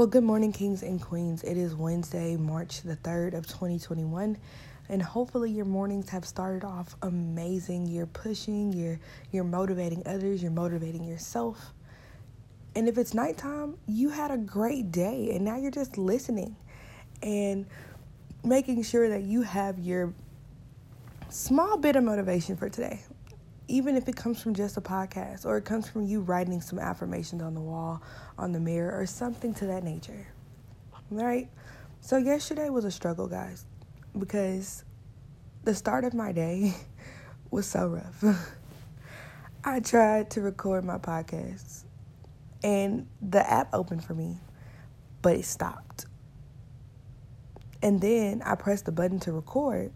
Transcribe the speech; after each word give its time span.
Well, 0.00 0.06
good 0.06 0.24
morning, 0.24 0.50
kings 0.50 0.82
and 0.82 0.98
queens. 0.98 1.42
It 1.42 1.58
is 1.58 1.74
Wednesday, 1.74 2.34
March 2.34 2.80
the 2.80 2.96
3rd 2.96 3.34
of 3.34 3.46
2021, 3.46 4.38
and 4.88 5.02
hopefully 5.02 5.50
your 5.50 5.66
mornings 5.66 6.08
have 6.08 6.24
started 6.24 6.64
off 6.64 6.96
amazing. 7.02 7.86
You're 7.86 8.06
pushing, 8.06 8.72
you're 8.72 8.98
you're 9.30 9.44
motivating 9.44 10.02
others, 10.06 10.42
you're 10.42 10.52
motivating 10.52 11.04
yourself. 11.04 11.74
And 12.74 12.88
if 12.88 12.96
it's 12.96 13.12
nighttime, 13.12 13.76
you 13.86 14.08
had 14.08 14.30
a 14.30 14.38
great 14.38 14.90
day 14.90 15.32
and 15.34 15.44
now 15.44 15.58
you're 15.58 15.70
just 15.70 15.98
listening 15.98 16.56
and 17.22 17.66
making 18.42 18.82
sure 18.84 19.06
that 19.10 19.24
you 19.24 19.42
have 19.42 19.78
your 19.78 20.14
small 21.28 21.76
bit 21.76 21.96
of 21.96 22.04
motivation 22.04 22.56
for 22.56 22.70
today 22.70 23.02
even 23.70 23.96
if 23.96 24.08
it 24.08 24.16
comes 24.16 24.42
from 24.42 24.54
just 24.54 24.76
a 24.76 24.80
podcast 24.80 25.46
or 25.46 25.56
it 25.56 25.64
comes 25.64 25.88
from 25.88 26.04
you 26.04 26.20
writing 26.20 26.60
some 26.60 26.78
affirmations 26.78 27.42
on 27.42 27.54
the 27.54 27.60
wall, 27.60 28.02
on 28.36 28.52
the 28.52 28.60
mirror, 28.60 28.98
or 28.98 29.06
something 29.06 29.54
to 29.54 29.66
that 29.66 29.84
nature. 29.84 30.26
Right? 31.10 31.48
So, 32.00 32.16
yesterday 32.16 32.68
was 32.70 32.84
a 32.84 32.90
struggle, 32.90 33.26
guys, 33.28 33.66
because 34.18 34.84
the 35.64 35.74
start 35.74 36.04
of 36.04 36.14
my 36.14 36.32
day 36.32 36.74
was 37.50 37.66
so 37.66 37.86
rough. 37.88 38.24
I 39.64 39.80
tried 39.80 40.30
to 40.30 40.40
record 40.40 40.84
my 40.84 40.98
podcast 40.98 41.84
and 42.62 43.06
the 43.20 43.48
app 43.48 43.68
opened 43.72 44.04
for 44.04 44.14
me, 44.14 44.38
but 45.22 45.36
it 45.36 45.44
stopped. 45.44 46.06
And 47.82 48.00
then 48.00 48.42
I 48.42 48.54
pressed 48.54 48.84
the 48.86 48.92
button 48.92 49.20
to 49.20 49.32
record 49.32 49.92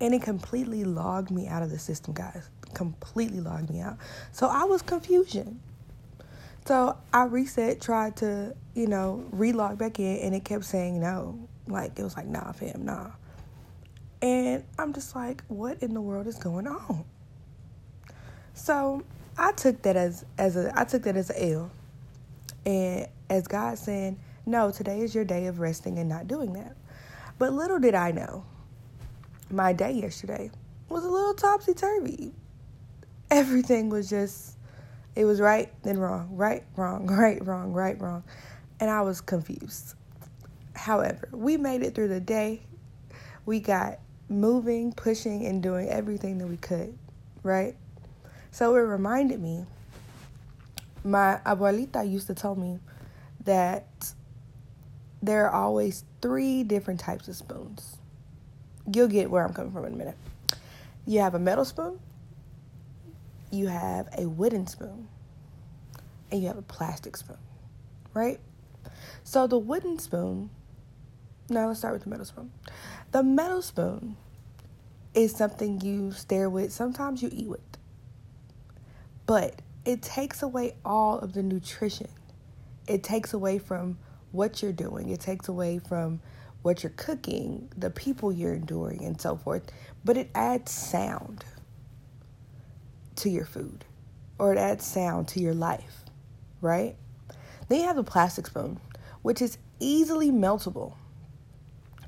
and 0.00 0.14
it 0.14 0.22
completely 0.22 0.84
logged 0.84 1.30
me 1.30 1.46
out 1.48 1.62
of 1.62 1.70
the 1.70 1.78
system, 1.78 2.14
guys. 2.14 2.48
Completely 2.74 3.40
logged 3.40 3.70
me 3.70 3.80
out. 3.80 3.96
So 4.32 4.46
I 4.46 4.64
was 4.64 4.82
confusion. 4.82 5.60
So 6.66 6.96
I 7.12 7.24
reset, 7.24 7.80
tried 7.80 8.16
to, 8.16 8.54
you 8.74 8.86
know, 8.86 9.24
relog 9.32 9.78
back 9.78 9.98
in, 9.98 10.18
and 10.18 10.34
it 10.34 10.44
kept 10.44 10.64
saying 10.64 11.00
no. 11.00 11.48
Like 11.66 11.98
it 11.98 12.02
was 12.02 12.16
like, 12.16 12.26
nah, 12.26 12.52
fam, 12.52 12.84
nah. 12.84 13.10
And 14.20 14.64
I'm 14.78 14.92
just 14.92 15.14
like, 15.14 15.44
what 15.48 15.82
in 15.82 15.94
the 15.94 16.00
world 16.00 16.26
is 16.26 16.36
going 16.36 16.66
on? 16.66 17.04
So 18.54 19.02
I 19.38 19.52
took 19.52 19.82
that 19.82 19.96
as 19.96 20.24
as 20.38 20.56
a 20.56 20.72
I 20.74 20.84
took 20.84 21.02
that 21.02 21.16
as 21.16 21.30
a 21.30 21.52
L. 21.52 21.70
And 22.64 23.06
as 23.30 23.46
God 23.46 23.78
saying, 23.78 24.18
No, 24.44 24.70
today 24.72 25.00
is 25.00 25.14
your 25.14 25.24
day 25.24 25.46
of 25.46 25.60
resting 25.60 25.98
and 25.98 26.08
not 26.08 26.26
doing 26.26 26.52
that. 26.54 26.76
But 27.38 27.52
little 27.52 27.78
did 27.78 27.94
I 27.94 28.10
know 28.10 28.44
my 29.50 29.72
day 29.72 29.92
yesterday 29.92 30.50
was 30.88 31.04
a 31.04 31.08
little 31.08 31.34
topsy 31.34 31.74
turvy. 31.74 32.32
Everything 33.30 33.88
was 33.88 34.08
just, 34.08 34.56
it 35.14 35.24
was 35.24 35.40
right, 35.40 35.72
then 35.82 35.98
wrong, 35.98 36.28
right, 36.32 36.64
wrong, 36.76 37.06
right, 37.10 37.44
wrong, 37.44 37.72
right, 37.72 38.00
wrong. 38.00 38.24
And 38.80 38.90
I 38.90 39.02
was 39.02 39.20
confused. 39.20 39.94
However, 40.74 41.28
we 41.32 41.56
made 41.56 41.82
it 41.82 41.94
through 41.94 42.08
the 42.08 42.20
day. 42.20 42.62
We 43.46 43.60
got 43.60 43.98
moving, 44.28 44.92
pushing, 44.92 45.46
and 45.46 45.62
doing 45.62 45.88
everything 45.88 46.38
that 46.38 46.46
we 46.46 46.56
could, 46.56 46.96
right? 47.42 47.76
So 48.50 48.74
it 48.74 48.80
reminded 48.80 49.40
me, 49.40 49.64
my 51.04 51.40
abuelita 51.46 52.08
used 52.10 52.26
to 52.26 52.34
tell 52.34 52.56
me 52.56 52.80
that 53.44 54.12
there 55.22 55.48
are 55.48 55.54
always 55.54 56.04
three 56.20 56.64
different 56.64 57.00
types 57.00 57.28
of 57.28 57.36
spoons 57.36 57.96
you'll 58.92 59.08
get 59.08 59.30
where 59.30 59.44
I'm 59.44 59.52
coming 59.52 59.72
from 59.72 59.84
in 59.84 59.94
a 59.94 59.96
minute. 59.96 60.16
You 61.06 61.20
have 61.20 61.34
a 61.34 61.38
metal 61.38 61.64
spoon, 61.64 61.98
you 63.50 63.68
have 63.68 64.08
a 64.16 64.28
wooden 64.28 64.66
spoon, 64.66 65.08
and 66.30 66.40
you 66.40 66.48
have 66.48 66.58
a 66.58 66.62
plastic 66.62 67.16
spoon, 67.16 67.38
right? 68.14 68.40
So 69.22 69.46
the 69.46 69.58
wooden 69.58 69.98
spoon, 69.98 70.50
now 71.48 71.68
let's 71.68 71.78
start 71.80 71.94
with 71.94 72.04
the 72.04 72.10
metal 72.10 72.24
spoon. 72.24 72.50
The 73.12 73.22
metal 73.22 73.62
spoon 73.62 74.16
is 75.14 75.34
something 75.34 75.80
you 75.80 76.12
stare 76.12 76.50
with, 76.50 76.72
sometimes 76.72 77.22
you 77.22 77.30
eat 77.32 77.48
with, 77.48 77.60
but 79.26 79.62
it 79.84 80.02
takes 80.02 80.42
away 80.42 80.74
all 80.84 81.18
of 81.18 81.32
the 81.32 81.42
nutrition. 81.42 82.08
It 82.88 83.02
takes 83.02 83.32
away 83.32 83.58
from 83.58 83.98
what 84.32 84.62
you're 84.62 84.72
doing, 84.72 85.08
it 85.10 85.20
takes 85.20 85.48
away 85.48 85.78
from 85.78 86.20
what 86.66 86.82
you're 86.82 86.92
cooking, 86.96 87.72
the 87.76 87.90
people 87.90 88.32
you're 88.32 88.52
enduring, 88.52 89.04
and 89.04 89.20
so 89.20 89.36
forth. 89.36 89.62
But 90.04 90.16
it 90.16 90.28
adds 90.34 90.72
sound 90.72 91.44
to 93.14 93.30
your 93.30 93.44
food, 93.44 93.84
or 94.36 94.52
it 94.52 94.58
adds 94.58 94.84
sound 94.84 95.28
to 95.28 95.40
your 95.40 95.54
life, 95.54 96.02
right? 96.60 96.96
Then 97.68 97.78
you 97.80 97.86
have 97.86 97.94
the 97.94 98.02
plastic 98.02 98.48
spoon, 98.48 98.80
which 99.22 99.40
is 99.40 99.58
easily 99.78 100.32
meltable. 100.32 100.94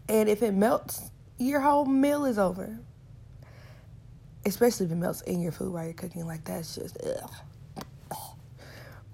And 0.08 0.28
if 0.28 0.42
it 0.42 0.54
melts, 0.54 1.12
your 1.38 1.60
whole 1.60 1.84
meal 1.86 2.24
is 2.24 2.36
over. 2.36 2.80
Especially 4.44 4.86
if 4.86 4.92
it 4.92 4.96
melts 4.96 5.20
in 5.20 5.40
your 5.40 5.52
food 5.52 5.72
while 5.72 5.84
you're 5.84 5.92
cooking, 5.92 6.26
like 6.26 6.44
that's 6.44 6.74
just 6.74 6.98
ugh. 7.06 7.30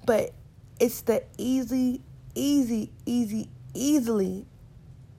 But 0.06 0.33
it's 0.81 1.03
the 1.03 1.22
easy, 1.37 2.00
easy, 2.34 2.93
easy, 3.04 3.50
easily 3.75 4.47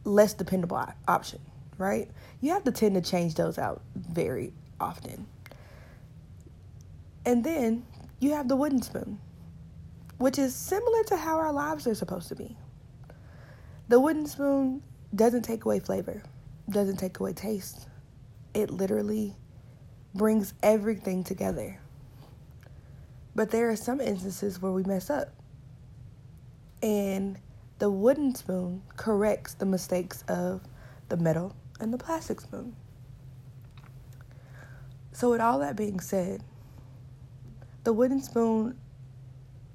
less 0.06 0.34
dependable 0.34 0.82
option, 1.08 1.40
right? 1.78 2.10
You 2.42 2.52
have 2.52 2.64
to 2.64 2.72
tend 2.72 2.96
to 2.96 3.02
change 3.02 3.36
those 3.36 3.58
out 3.58 3.82
very 3.96 4.54
often. 4.80 5.28
And 7.26 7.44
then 7.44 7.86
you 8.20 8.34
have 8.34 8.48
the 8.48 8.56
wooden 8.56 8.82
spoon, 8.82 9.20
which 10.18 10.38
is 10.38 10.56
similar 10.56 11.04
to 11.06 11.18
how 11.18 11.38
our 11.38 11.52
lives 11.52 11.88
are 11.88 11.96
supposed 11.96 12.30
to 12.30 12.36
be. 12.36 12.56
The 13.88 14.00
wooden 14.00 14.28
spoon 14.28 14.82
doesn't 15.14 15.44
take 15.44 15.66
away 15.66 15.80
flavor, 15.80 16.24
doesn't 16.70 16.98
take 16.98 17.20
away 17.20 17.34
taste. 17.34 17.88
It 18.54 18.70
literally 18.70 19.36
brings 20.14 20.54
everything 20.64 21.24
together. 21.24 21.80
But 23.36 23.52
there 23.52 23.70
are 23.70 23.76
some 23.76 24.00
instances 24.00 24.62
where 24.62 24.72
we 24.72 24.84
mess 24.84 25.10
up. 25.10 25.30
And 26.82 27.38
the 27.80 27.90
wooden 27.90 28.34
spoon 28.34 28.82
corrects 28.96 29.54
the 29.54 29.66
mistakes 29.66 30.24
of 30.28 30.62
the 31.10 31.18
metal 31.18 31.56
and 31.80 31.94
the 31.94 31.98
plastic 31.98 32.42
spoon. 32.42 32.76
So, 35.12 35.32
with 35.32 35.42
all 35.42 35.60
that 35.60 35.76
being 35.76 36.00
said, 36.00 36.44
the 37.84 37.94
wooden 37.94 38.22
spoon 38.22 38.78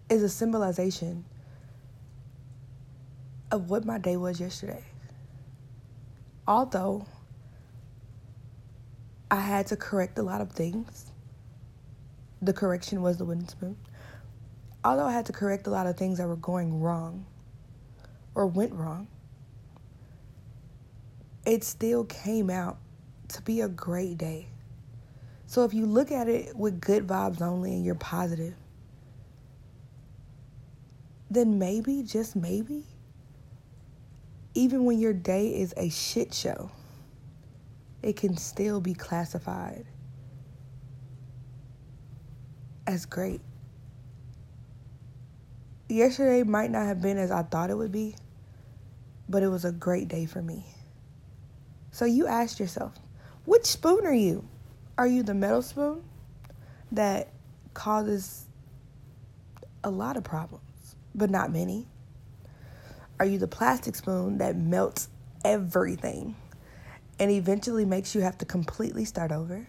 is 0.09 0.22
a 0.22 0.28
symbolization 0.28 1.25
of 3.50 3.71
what 3.71 3.84
my 3.84 3.99
day 3.99 4.16
was 4.16 4.41
yesterday. 4.41 4.84
Although 6.47 7.06
I 9.31 9.41
had 9.41 9.66
to 9.69 9.77
correct 9.77 10.19
a 10.19 10.22
lot 10.22 10.41
of 10.41 10.53
things, 10.53 11.12
the 12.43 12.53
correction 12.53 13.03
was 13.03 13.19
the 13.19 13.25
wooden 13.25 13.47
spoon. 13.49 13.77
Although 14.83 15.06
I 15.06 15.12
had 15.12 15.27
to 15.27 15.33
correct 15.33 15.66
a 15.66 15.71
lot 15.71 15.87
of 15.87 15.97
things 15.97 16.19
that 16.19 16.27
were 16.27 16.37
going 16.37 16.81
wrong, 16.81 17.27
or 18.35 18.47
went 18.47 18.73
wrong, 18.73 19.09
it 21.47 21.65
still 21.65 22.05
came 22.05 22.51
out 22.51 22.79
to 23.29 23.43
be 23.43 23.61
a 23.61 23.69
great 23.69 24.19
day. 24.19 24.49
So 25.47 25.65
if 25.65 25.75
you 25.75 25.87
look 25.87 26.13
at 26.13 26.29
it 26.29 26.57
with 26.57 26.81
good 26.81 27.07
vibes 27.07 27.43
only 27.43 27.73
and 27.75 27.85
you're 27.85 27.95
positive, 27.95 28.55
then 31.31 31.59
maybe, 31.59 32.03
just 32.03 32.37
maybe, 32.37 32.85
even 34.55 34.85
when 34.85 34.99
your 34.99 35.13
day 35.13 35.49
is 35.49 35.75
a 35.77 35.89
shit 35.89 36.35
show, 36.35 36.71
it 38.03 38.17
can 38.17 38.37
still 38.37 38.81
be 38.81 38.95
classified 38.95 39.87
as 42.87 43.07
great 43.07 43.41
yesterday 45.91 46.43
might 46.43 46.71
not 46.71 46.87
have 46.87 47.01
been 47.01 47.19
as 47.19 47.31
I 47.31 47.43
thought 47.43 47.71
it 47.71 47.77
would 47.77 47.93
be, 47.93 48.15
but 49.30 49.42
it 49.42 49.48
was 49.48 49.65
a 49.65 49.72
great 49.72 50.09
day 50.09 50.27
for 50.27 50.42
me. 50.42 50.66
So 51.91 52.04
you 52.04 52.27
asked 52.27 52.60
yourself, 52.60 52.94
which 53.44 53.65
spoon 53.65 54.04
are 54.04 54.15
you? 54.15 54.47
Are 54.98 55.06
you 55.06 55.22
the 55.22 55.34
metal 55.34 55.62
spoon 55.62 56.03
that 56.92 57.28
causes 57.72 58.44
a 59.82 59.91
lot 59.91 60.16
of 60.16 60.24
problems, 60.24 60.97
but 61.15 61.30
not 61.30 61.53
many? 61.53 61.86
Are 63.18 63.27
you 63.27 63.38
the 63.38 63.48
plastic 63.48 63.97
spoon 63.97 64.38
that 64.38 64.56
melts 64.56 65.09
everything 65.44 66.36
and 67.18 67.30
eventually 67.30 67.84
makes 67.84 68.15
you 68.15 68.21
have 68.21 68.36
to 68.38 68.44
completely 68.44 69.04
start 69.04 69.32
over? 69.32 69.66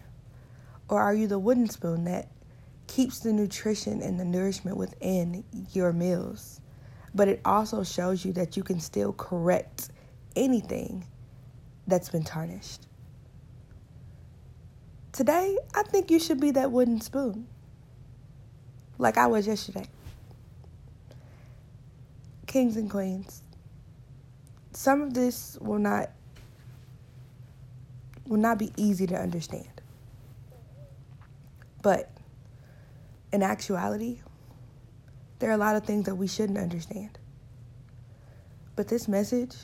Or 0.88 1.00
are 1.00 1.14
you 1.14 1.26
the 1.26 1.38
wooden 1.38 1.68
spoon 1.68 2.04
that 2.04 2.28
keeps 2.92 3.20
the 3.20 3.32
nutrition 3.32 4.02
and 4.02 4.18
the 4.18 4.24
nourishment 4.24 4.76
within 4.76 5.44
your 5.72 5.92
meals. 5.92 6.60
But 7.14 7.28
it 7.28 7.40
also 7.44 7.82
shows 7.84 8.24
you 8.24 8.32
that 8.34 8.56
you 8.56 8.62
can 8.62 8.80
still 8.80 9.12
correct 9.12 9.90
anything 10.34 11.06
that's 11.86 12.08
been 12.08 12.24
tarnished. 12.24 12.86
Today, 15.12 15.58
I 15.74 15.82
think 15.82 16.10
you 16.10 16.18
should 16.18 16.40
be 16.40 16.52
that 16.52 16.70
wooden 16.70 17.00
spoon, 17.00 17.46
like 18.98 19.18
I 19.18 19.26
was 19.26 19.46
yesterday. 19.46 19.86
kings 22.52 22.76
and 22.76 22.90
queens, 22.90 23.42
some 24.72 25.00
of 25.00 25.14
this 25.14 25.56
will 25.62 25.78
not 25.78 26.10
will 28.26 28.36
not 28.36 28.58
be 28.58 28.70
easy 28.76 29.06
to 29.06 29.16
understand. 29.16 29.80
But 31.82 32.10
in 33.32 33.42
actuality, 33.42 34.20
there 35.42 35.50
are 35.50 35.54
a 35.54 35.58
lot 35.58 35.74
of 35.74 35.82
things 35.82 36.04
that 36.04 36.14
we 36.14 36.28
shouldn't 36.28 36.56
understand. 36.56 37.18
But 38.76 38.86
this 38.86 39.08
message, 39.08 39.56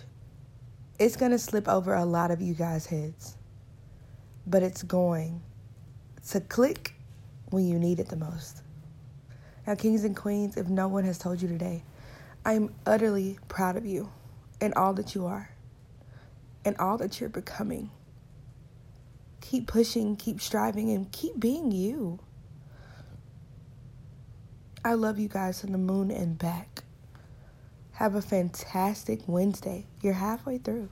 it's 0.99 1.15
going 1.15 1.31
to 1.31 1.39
slip 1.39 1.69
over 1.69 1.95
a 1.95 2.05
lot 2.05 2.33
of 2.33 2.41
you 2.43 2.53
guys' 2.53 2.85
heads. 2.85 3.37
But 4.45 4.65
it's 4.65 4.83
going 4.83 5.41
to 6.31 6.41
click 6.41 6.95
when 7.51 7.65
you 7.69 7.79
need 7.79 8.01
it 8.01 8.09
the 8.09 8.17
most. 8.17 8.63
Now, 9.69 9.77
kings 9.77 10.03
and 10.03 10.17
queens, 10.17 10.57
if 10.57 10.67
no 10.67 10.89
one 10.89 11.05
has 11.05 11.17
told 11.17 11.41
you 11.41 11.47
today, 11.47 11.85
I 12.45 12.55
am 12.55 12.75
utterly 12.85 13.39
proud 13.47 13.77
of 13.77 13.87
you 13.87 14.11
and 14.61 14.75
all 14.75 14.95
that 14.95 15.15
you 15.15 15.27
are 15.27 15.49
and 16.65 16.77
all 16.79 16.99
that 16.99 17.21
you're 17.21 17.31
becoming. 17.31 17.93
Keep 19.43 19.69
pushing, 19.69 20.17
keep 20.17 20.41
striving, 20.41 20.91
and 20.91 21.13
keep 21.13 21.39
being 21.39 21.71
you. 21.71 22.19
I 24.89 24.95
love 24.95 25.19
you 25.19 25.29
guys 25.29 25.61
from 25.61 25.73
the 25.73 25.77
moon 25.77 26.11
and 26.11 26.39
back. 26.39 26.83
Have 27.93 28.15
a 28.15 28.23
fantastic 28.23 29.21
Wednesday. 29.27 29.85
You're 30.01 30.15
halfway 30.15 30.57
through. 30.57 30.89